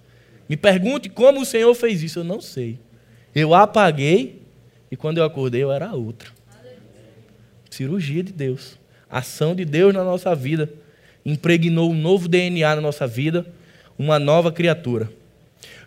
[0.50, 2.80] Me pergunte como o Senhor fez isso, eu não sei.
[3.34, 4.42] Eu apaguei
[4.92, 6.30] e quando eu acordei eu era outra.
[7.70, 8.78] Cirurgia de Deus.
[9.10, 10.70] Ação de Deus na nossa vida.
[11.26, 13.46] Impregnou um novo DNA na nossa vida,
[13.98, 15.10] uma nova criatura.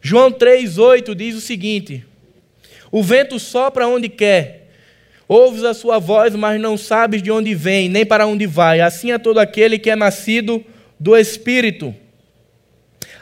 [0.00, 2.04] João 3,8 diz o seguinte:
[2.90, 4.63] O vento sopra onde quer,
[5.29, 8.81] ouves a sua voz, mas não sabes de onde vem, nem para onde vai.
[8.81, 10.65] Assim é todo aquele que é nascido
[10.99, 11.95] do Espírito.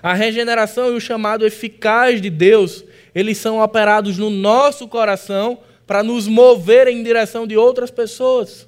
[0.02, 2.84] A regeneração e o chamado eficaz de Deus
[3.14, 8.66] eles são operados no nosso coração para nos mover em direção de outras pessoas.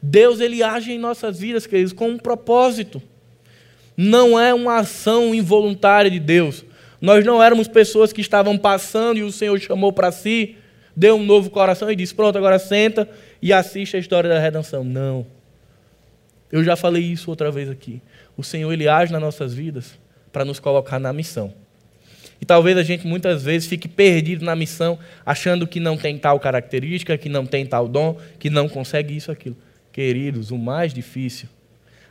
[0.00, 3.02] Deus ele age em nossas vidas, queridos, com um propósito.
[3.96, 6.64] Não é uma ação involuntária de Deus.
[7.00, 10.56] Nós não éramos pessoas que estavam passando e o Senhor chamou para si,
[10.96, 13.08] deu um novo coração e disse: Pronto, agora senta
[13.42, 14.82] e assiste a história da redenção.
[14.82, 15.26] Não.
[16.50, 18.00] Eu já falei isso outra vez aqui.
[18.36, 19.98] O Senhor ele age nas nossas vidas
[20.32, 21.52] para nos colocar na missão.
[22.40, 26.38] E talvez a gente muitas vezes fique perdido na missão, achando que não tem tal
[26.38, 29.56] característica, que não tem tal dom, que não consegue isso, aquilo.
[29.90, 31.48] Queridos, o mais difícil,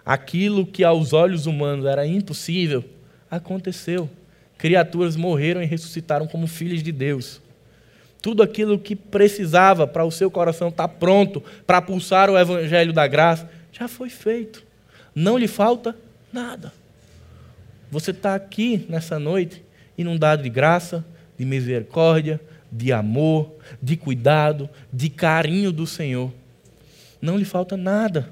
[0.04, 2.84] aquilo que aos olhos humanos era impossível,
[3.30, 4.10] aconteceu.
[4.58, 7.40] Criaturas morreram e ressuscitaram como filhos de Deus.
[8.26, 13.06] Tudo aquilo que precisava para o seu coração estar pronto para pulsar o evangelho da
[13.06, 14.64] graça, já foi feito.
[15.14, 15.96] Não lhe falta
[16.34, 16.74] nada.
[17.92, 19.64] Você está aqui nessa noite
[19.96, 21.06] inundado de graça,
[21.38, 26.34] de misericórdia, de amor, de cuidado, de carinho do Senhor.
[27.22, 28.28] Não lhe falta nada.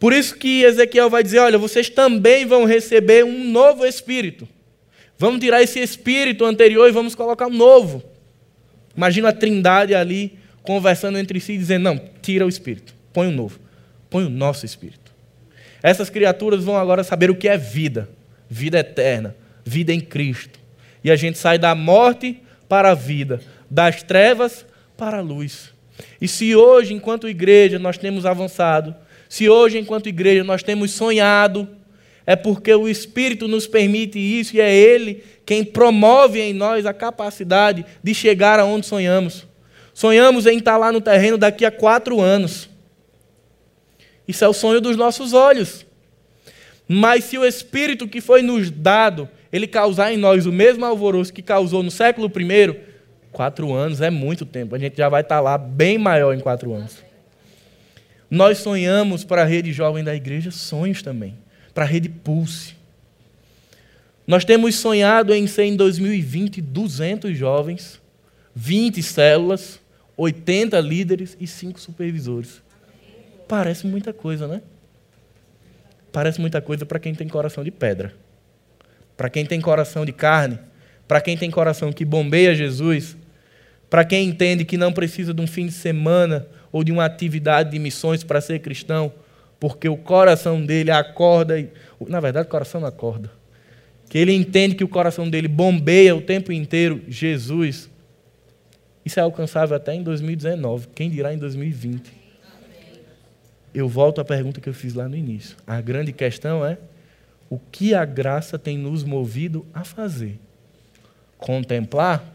[0.00, 4.48] Por isso que Ezequiel vai dizer: olha, vocês também vão receber um novo espírito.
[5.18, 8.02] Vamos tirar esse espírito anterior e vamos colocar um novo.
[8.96, 13.58] Imagina a trindade ali conversando entre si, dizendo: não, tira o espírito, põe um novo,
[14.10, 15.12] põe o nosso espírito.
[15.82, 18.08] Essas criaturas vão agora saber o que é vida,
[18.48, 20.58] vida eterna, vida em Cristo.
[21.04, 25.72] E a gente sai da morte para a vida, das trevas para a luz.
[26.20, 28.94] E se hoje, enquanto igreja, nós temos avançado,
[29.28, 31.68] se hoje, enquanto igreja, nós temos sonhado,
[32.26, 36.92] é porque o Espírito nos permite isso e é Ele quem promove em nós a
[36.92, 39.46] capacidade de chegar aonde sonhamos.
[39.94, 42.68] Sonhamos em estar lá no terreno daqui a quatro anos.
[44.26, 45.86] Isso é o sonho dos nossos olhos.
[46.88, 51.32] Mas se o Espírito que foi nos dado, ele causar em nós o mesmo alvoroço
[51.32, 52.80] que causou no século I,
[53.32, 54.74] quatro anos é muito tempo.
[54.74, 57.04] A gente já vai estar lá bem maior em quatro anos.
[58.30, 61.36] Nós sonhamos para a rede jovem da igreja sonhos também,
[61.76, 62.74] para a rede Pulse.
[64.26, 68.00] Nós temos sonhado em ser em 2020 200 jovens,
[68.54, 69.78] 20 células,
[70.16, 72.62] 80 líderes e 5 supervisores.
[73.46, 74.62] Parece muita coisa, né?
[76.10, 78.14] Parece muita coisa para quem tem coração de pedra.
[79.14, 80.58] Para quem tem coração de carne,
[81.06, 83.18] para quem tem coração que bombeia Jesus,
[83.90, 87.70] para quem entende que não precisa de um fim de semana ou de uma atividade
[87.70, 89.12] de missões para ser cristão,
[89.58, 91.70] porque o coração dele acorda e
[92.06, 93.30] na verdade o coração não acorda.
[94.08, 97.90] Que ele entende que o coração dele bombeia o tempo inteiro Jesus.
[99.04, 102.12] Isso é alcançável até em 2019, quem dirá em 2020.
[103.74, 105.56] Eu volto à pergunta que eu fiz lá no início.
[105.66, 106.78] A grande questão é
[107.48, 110.38] o que a graça tem nos movido a fazer?
[111.38, 112.34] Contemplar?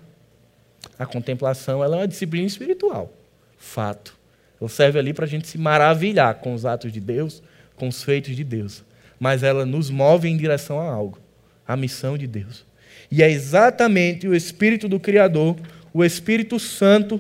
[0.98, 3.12] A contemplação ela é uma disciplina espiritual.
[3.58, 4.21] Fato.
[4.62, 7.42] Ela serve ali para a gente se maravilhar com os atos de Deus,
[7.76, 8.84] com os feitos de Deus.
[9.20, 11.20] Mas ela nos move em direção a algo
[11.68, 12.66] a missão de Deus.
[13.10, 15.56] E é exatamente o Espírito do Criador,
[15.94, 17.20] o Espírito Santo,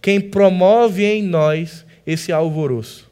[0.00, 3.10] quem promove em nós esse alvoroço.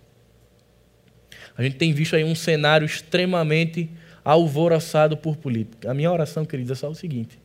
[1.56, 3.88] A gente tem visto aí um cenário extremamente
[4.24, 5.90] alvoroçado por política.
[5.90, 7.38] A minha oração, querida, é só o seguinte: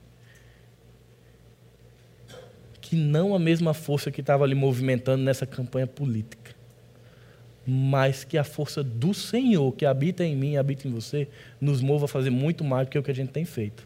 [2.95, 6.55] que não a mesma força que estava ali movimentando nessa campanha política,
[7.67, 11.27] mas que a força do Senhor que habita em mim, habita em você,
[11.60, 13.86] nos mova a fazer muito mais do que o que a gente tem feito.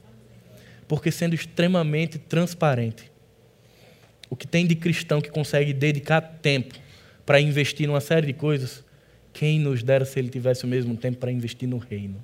[0.88, 3.12] Porque sendo extremamente transparente,
[4.30, 6.76] o que tem de cristão que consegue dedicar tempo
[7.26, 8.84] para investir numa série de coisas,
[9.34, 12.24] quem nos dera se ele tivesse o mesmo tempo para investir no reino?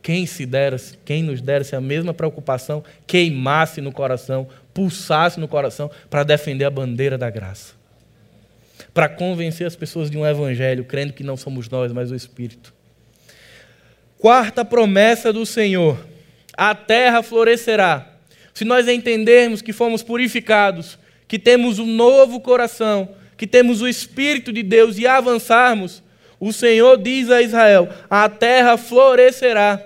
[0.00, 5.48] Quem se dera, quem nos dera se a mesma preocupação queimasse no coração, pulsasse no
[5.48, 7.74] coração para defender a bandeira da graça?
[8.94, 12.72] Para convencer as pessoas de um evangelho, crendo que não somos nós, mas o Espírito.
[14.18, 15.98] Quarta promessa do Senhor:
[16.56, 18.06] a terra florescerá.
[18.54, 24.52] Se nós entendermos que fomos purificados, que temos um novo coração, que temos o Espírito
[24.52, 26.04] de Deus e avançarmos,
[26.38, 29.82] o Senhor diz a Israel: a terra florescerá.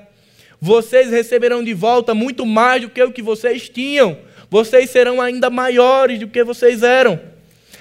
[0.60, 4.18] Vocês receberão de volta muito mais do que o que vocês tinham.
[4.52, 7.18] Vocês serão ainda maiores do que vocês eram.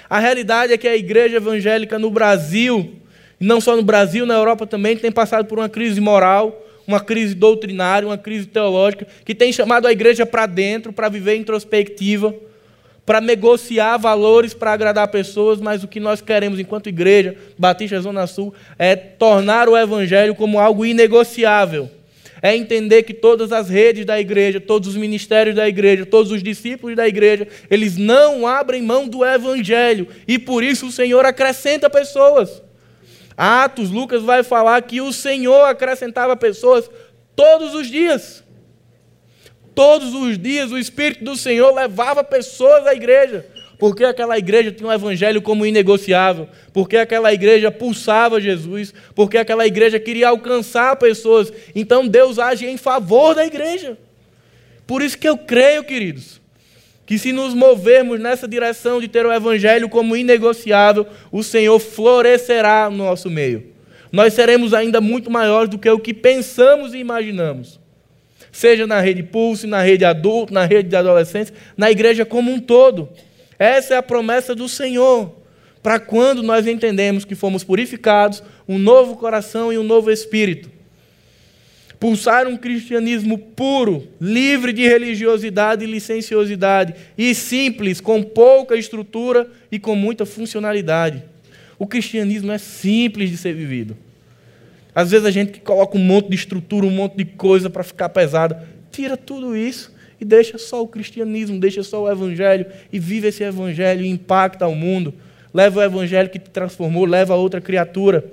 [0.08, 2.94] A realidade é que a igreja evangélica no Brasil,
[3.38, 6.98] e não só no Brasil, na Europa também, tem passado por uma crise moral, uma
[6.98, 12.34] crise doutrinária, uma crise teológica, que tem chamado a igreja para dentro, para viver introspectiva
[13.04, 18.28] para negociar valores para agradar pessoas, mas o que nós queremos enquanto igreja Batista Zona
[18.28, 21.90] Sul é tornar o evangelho como algo inegociável.
[22.42, 26.42] É entender que todas as redes da igreja, todos os ministérios da igreja, todos os
[26.42, 31.88] discípulos da igreja, eles não abrem mão do evangelho e por isso o Senhor acrescenta
[31.88, 32.60] pessoas.
[33.36, 36.90] Atos, Lucas vai falar que o Senhor acrescentava pessoas
[37.36, 38.42] todos os dias.
[39.74, 43.46] Todos os dias o Espírito do Senhor levava pessoas à igreja,
[43.82, 49.66] porque aquela igreja tinha um evangelho como inegociável, porque aquela igreja pulsava Jesus, porque aquela
[49.66, 51.52] igreja queria alcançar pessoas.
[51.74, 53.98] Então Deus age em favor da igreja.
[54.86, 56.40] Por isso que eu creio, queridos,
[57.04, 62.88] que se nos movermos nessa direção de ter o evangelho como inegociável, o Senhor florescerá
[62.88, 63.66] no nosso meio.
[64.12, 67.80] Nós seremos ainda muito maiores do que o que pensamos e imaginamos
[68.52, 72.60] seja na rede Pulse, na rede adulto, na rede de adolescentes, na igreja como um
[72.60, 73.08] todo.
[73.62, 75.36] Essa é a promessa do Senhor.
[75.84, 80.68] Para quando nós entendemos que fomos purificados, um novo coração e um novo espírito.
[82.00, 89.78] Pulsar um cristianismo puro, livre de religiosidade e licenciosidade, e simples, com pouca estrutura e
[89.78, 91.22] com muita funcionalidade.
[91.78, 93.96] O cristianismo é simples de ser vivido.
[94.92, 98.08] Às vezes a gente coloca um monte de estrutura, um monte de coisa para ficar
[98.08, 98.68] pesada.
[98.90, 99.91] Tira tudo isso
[100.22, 104.68] e deixa só o cristianismo, deixa só o evangelho e vive esse evangelho e impacta
[104.68, 105.12] o mundo.
[105.52, 108.24] Leva o evangelho que te transformou, leva a outra criatura.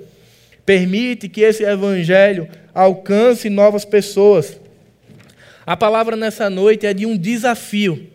[0.64, 4.60] Permite que esse evangelho alcance novas pessoas.
[5.66, 8.06] A palavra nessa noite é de um desafio.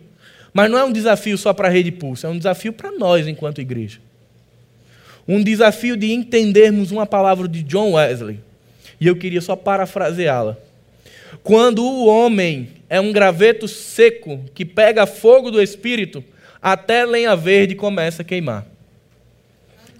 [0.54, 3.26] Mas não é um desafio só para a Rede Pulso, é um desafio para nós
[3.26, 3.98] enquanto igreja.
[5.28, 8.40] Um desafio de entendermos uma palavra de John Wesley.
[8.98, 10.56] E eu queria só parafraseá-la.
[11.42, 16.24] Quando o homem é um graveto seco que pega fogo do espírito,
[16.60, 18.66] até lenha verde começa a queimar.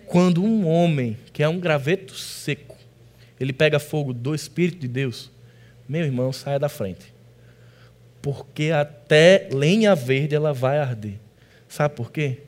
[0.07, 2.77] Quando um homem, que é um graveto seco,
[3.39, 5.31] ele pega fogo do Espírito de Deus,
[5.89, 7.13] meu irmão, saia da frente.
[8.23, 11.15] Porque até lenha verde ela vai arder.
[11.69, 12.39] Sabe por quê?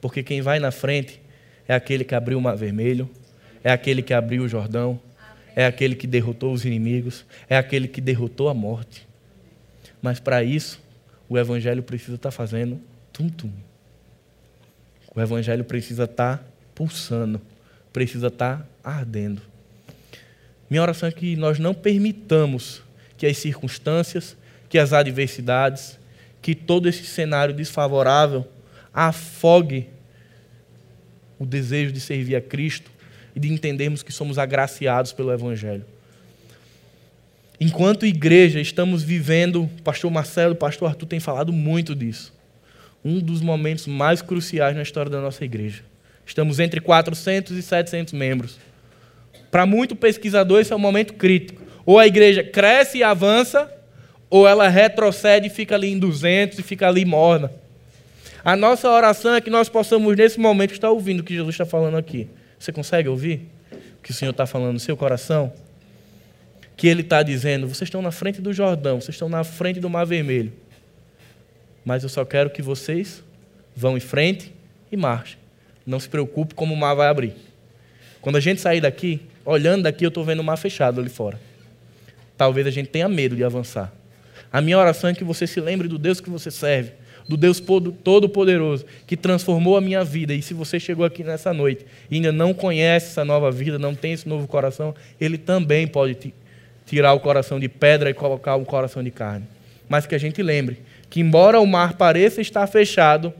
[0.00, 1.20] Porque quem vai na frente
[1.66, 3.10] é aquele que abriu o mar vermelho,
[3.62, 4.98] é aquele que abriu o Jordão,
[5.58, 9.08] é aquele que derrotou os inimigos, é aquele que derrotou a morte.
[10.00, 10.80] Mas para isso,
[11.28, 12.80] o Evangelho precisa estar tá fazendo
[13.12, 13.50] tum-tum.
[15.12, 16.44] O Evangelho precisa estar tá
[16.76, 17.40] pulsando,
[17.92, 19.42] precisa estar tá ardendo.
[20.70, 22.80] Minha oração é que nós não permitamos
[23.16, 24.36] que as circunstâncias,
[24.68, 25.98] que as adversidades,
[26.40, 28.46] que todo esse cenário desfavorável
[28.94, 29.88] afogue
[31.36, 32.92] o desejo de servir a Cristo
[33.38, 35.84] e de entendermos que somos agraciados pelo Evangelho.
[37.60, 42.34] Enquanto igreja, estamos vivendo, pastor Marcelo, pastor Arthur tem falado muito disso.
[43.04, 45.84] Um dos momentos mais cruciais na história da nossa igreja.
[46.26, 48.58] Estamos entre 400 e 700 membros.
[49.52, 51.62] Para muito pesquisador, esse é um momento crítico.
[51.86, 53.72] Ou a igreja cresce e avança,
[54.28, 57.52] ou ela retrocede e fica ali em 200 e fica ali morna.
[58.44, 61.64] A nossa oração é que nós possamos, nesse momento, estar ouvindo o que Jesus está
[61.64, 62.28] falando aqui.
[62.58, 65.52] Você consegue ouvir o que o Senhor está falando no seu coração?
[66.76, 69.88] Que Ele está dizendo: vocês estão na frente do Jordão, vocês estão na frente do
[69.88, 70.52] Mar Vermelho.
[71.84, 73.22] Mas eu só quero que vocês
[73.74, 74.52] vão em frente
[74.90, 75.38] e marchem.
[75.86, 77.34] Não se preocupe como o mar vai abrir.
[78.20, 81.40] Quando a gente sair daqui, olhando daqui, eu estou vendo o mar fechado ali fora.
[82.36, 83.92] Talvez a gente tenha medo de avançar.
[84.52, 86.92] A minha oração é que você se lembre do Deus que você serve
[87.28, 90.34] do Deus Todo-Poderoso, que transformou a minha vida.
[90.34, 93.94] E se você chegou aqui nessa noite e ainda não conhece essa nova vida, não
[93.94, 96.32] tem esse novo coração, Ele também pode
[96.86, 99.46] tirar o coração de pedra e colocar um coração de carne.
[99.88, 100.78] Mas que a gente lembre
[101.10, 103.32] que, embora o mar pareça estar fechado,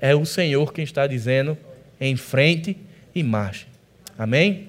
[0.00, 1.56] é o Senhor quem está dizendo
[2.00, 2.76] em frente
[3.14, 3.66] e marche.
[4.18, 4.68] Amém?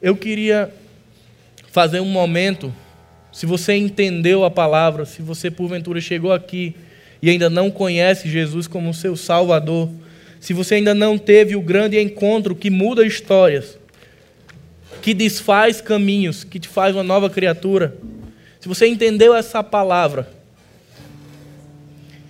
[0.00, 0.70] Eu queria
[1.70, 2.72] fazer um momento
[3.32, 6.76] se você entendeu a palavra, se você porventura chegou aqui
[7.22, 9.88] e ainda não conhece Jesus como seu Salvador,
[10.38, 13.78] se você ainda não teve o grande encontro que muda histórias,
[15.00, 17.96] que desfaz caminhos, que te faz uma nova criatura,
[18.60, 20.28] se você entendeu essa palavra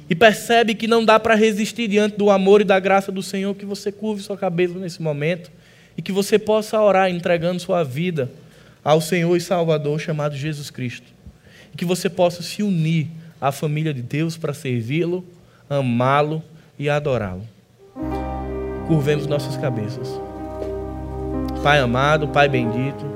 [0.08, 3.54] e percebe que não dá para resistir diante do amor e da graça do Senhor,
[3.54, 5.50] que você curve sua cabeça nesse momento
[5.96, 8.30] e que você possa orar entregando sua vida
[8.84, 11.06] ao Senhor e Salvador chamado Jesus Cristo.
[11.72, 13.08] E que você possa se unir
[13.40, 15.24] à família de Deus para servi-lo,
[15.68, 16.42] amá-lo
[16.78, 17.42] e adorá-lo.
[18.86, 20.08] Curvemos nossas cabeças.
[21.62, 23.12] Pai amado, Pai bendito,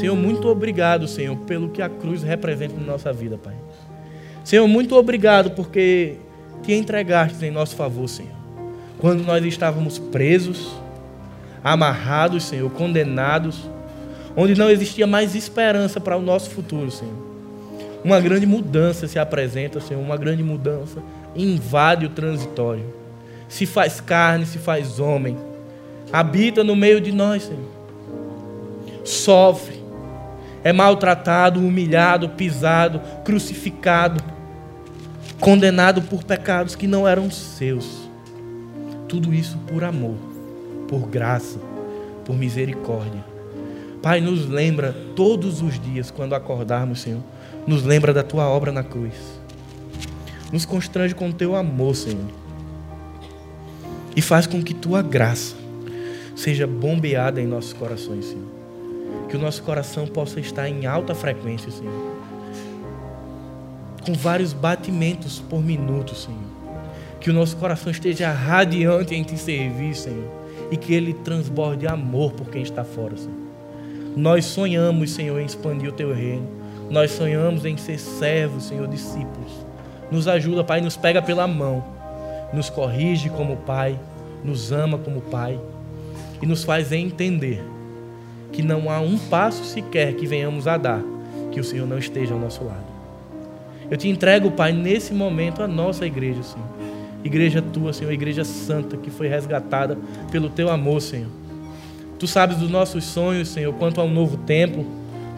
[0.00, 3.54] Senhor, muito obrigado, Senhor, pelo que a cruz representa na nossa vida, Pai.
[4.42, 6.16] Senhor, muito obrigado porque
[6.62, 8.32] te entregaste em nosso favor, Senhor.
[8.98, 10.74] Quando nós estávamos presos,
[11.62, 13.68] amarrados, Senhor, condenados,
[14.40, 17.14] onde não existia mais esperança para o nosso futuro, Senhor.
[18.02, 21.02] Uma grande mudança se apresenta, Senhor, uma grande mudança
[21.36, 22.86] invade o transitório.
[23.50, 25.36] Se faz carne, se faz homem.
[26.10, 27.68] Habita no meio de nós, Senhor.
[29.04, 29.78] Sofre.
[30.64, 34.24] É maltratado, humilhado, pisado, crucificado,
[35.38, 38.08] condenado por pecados que não eram seus.
[39.06, 40.16] Tudo isso por amor,
[40.88, 41.58] por graça,
[42.24, 43.29] por misericórdia.
[44.02, 47.22] Pai, nos lembra todos os dias, quando acordarmos, Senhor,
[47.66, 49.14] nos lembra da tua obra na cruz.
[50.52, 52.30] Nos constrange com o teu amor, Senhor.
[54.16, 55.54] E faz com que tua graça
[56.34, 58.48] seja bombeada em nossos corações, Senhor.
[59.28, 62.16] Que o nosso coração possa estar em alta frequência, Senhor.
[64.04, 66.38] Com vários batimentos por minuto, Senhor.
[67.20, 70.40] Que o nosso coração esteja radiante em te servir, Senhor
[70.70, 73.49] e que ele transborde amor por quem está fora, Senhor.
[74.16, 76.46] Nós sonhamos, Senhor, em expandir o teu reino.
[76.90, 79.52] Nós sonhamos em ser servos, Senhor, discípulos.
[80.10, 81.84] Nos ajuda, Pai, nos pega pela mão,
[82.52, 83.98] nos corrige como Pai,
[84.44, 85.58] nos ama como Pai
[86.42, 87.62] e nos faz entender
[88.52, 91.02] que não há um passo sequer que venhamos a dar
[91.52, 92.90] que o Senhor não esteja ao nosso lado.
[93.88, 96.66] Eu te entrego, Pai, nesse momento a nossa igreja, Senhor.
[97.22, 99.98] Igreja tua, Senhor, igreja santa que foi resgatada
[100.30, 101.28] pelo teu amor, Senhor.
[102.20, 104.86] Tu sabes dos nossos sonhos, Senhor, quanto ao novo templo,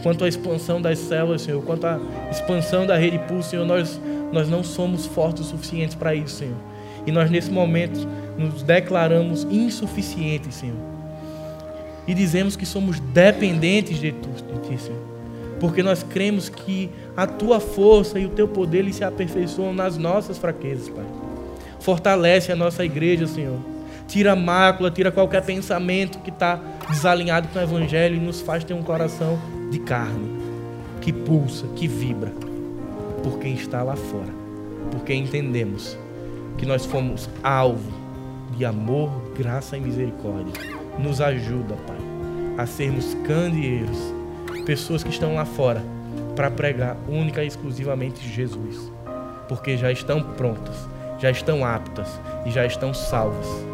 [0.02, 1.98] quanto à expansão das células, Senhor, quanto à
[2.30, 4.00] expansão da rede pulso, Senhor, nós,
[4.32, 6.56] nós não somos fortes o suficiente para isso, Senhor.
[7.06, 8.06] E nós, nesse momento,
[8.36, 10.76] nos declaramos insuficientes, Senhor.
[12.06, 15.12] E dizemos que somos dependentes de, tu, de Ti, Senhor
[15.62, 20.36] porque nós cremos que a tua força e o teu poder se aperfeiçoam nas nossas
[20.36, 21.04] fraquezas, Pai.
[21.78, 23.60] Fortalece a nossa igreja, Senhor.
[24.12, 26.60] Tira a mácula, tira qualquer pensamento que está
[26.90, 29.38] desalinhado com o Evangelho e nos faz ter um coração
[29.70, 30.38] de carne,
[31.00, 32.30] que pulsa, que vibra,
[33.22, 34.28] por quem está lá fora,
[34.90, 35.96] porque entendemos
[36.58, 37.90] que nós fomos alvo
[38.54, 40.52] de amor, graça e misericórdia.
[40.98, 41.96] Nos ajuda, Pai,
[42.58, 43.96] a sermos candeeiros
[44.66, 45.82] pessoas que estão lá fora
[46.36, 48.92] para pregar única e exclusivamente Jesus,
[49.48, 50.76] porque já estão prontas,
[51.18, 53.71] já estão aptas e já estão salvas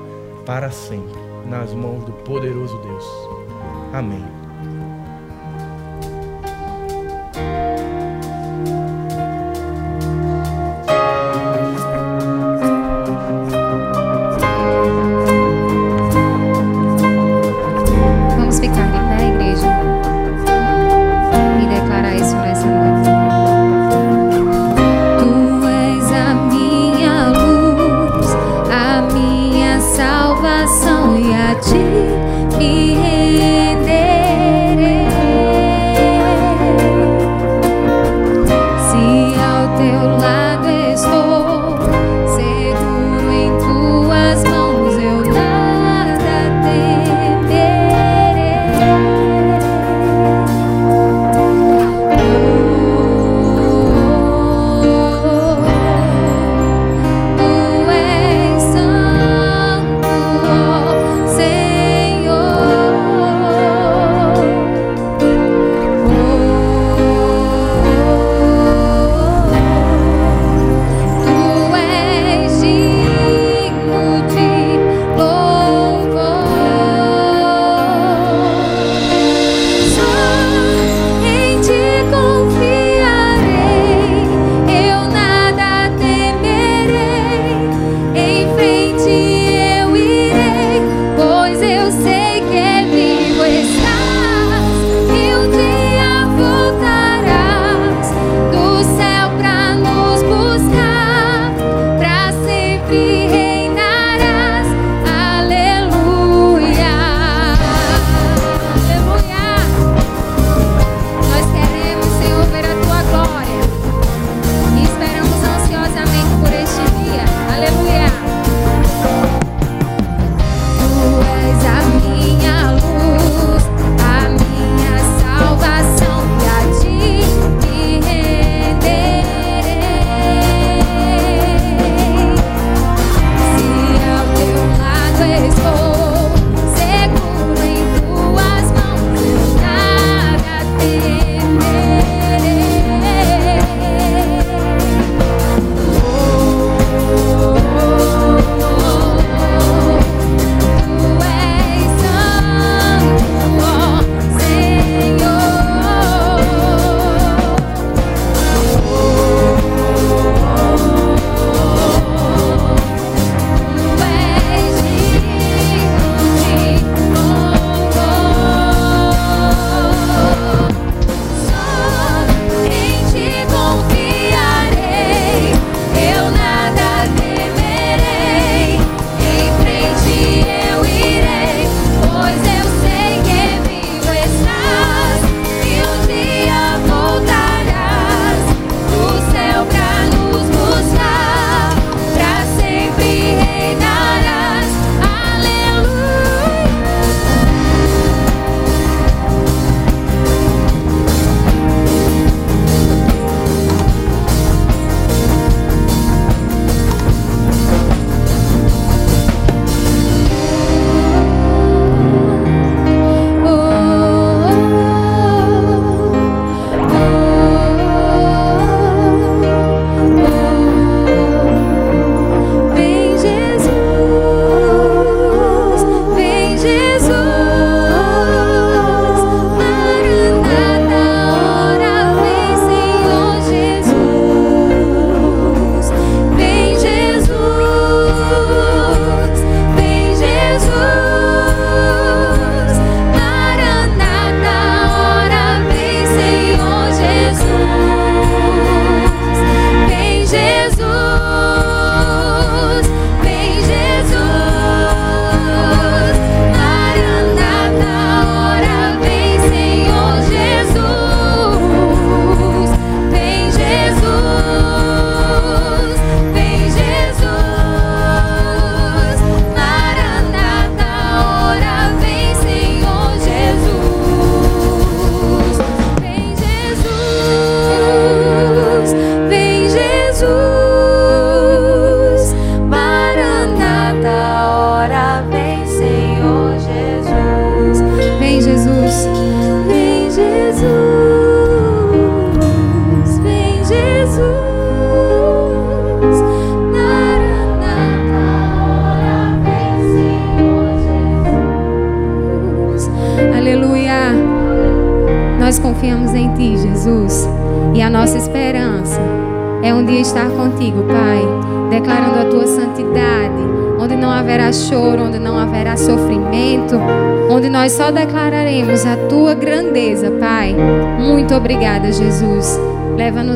[0.48, 3.04] para sempre nas mãos do poderoso Deus.
[3.92, 4.37] Amém.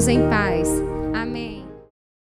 [0.08, 0.71] Em paz.